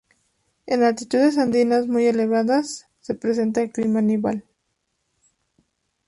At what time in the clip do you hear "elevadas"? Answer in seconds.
2.07-2.87